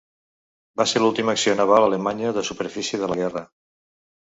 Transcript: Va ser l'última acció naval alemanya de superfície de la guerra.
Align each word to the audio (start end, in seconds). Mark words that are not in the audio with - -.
Va 0.81 0.87
ser 0.91 1.01
l'última 1.03 1.35
acció 1.37 1.53
naval 1.59 1.87
alemanya 1.89 2.33
de 2.39 2.47
superfície 2.51 3.03
de 3.05 3.13
la 3.15 3.21
guerra. 3.23 3.47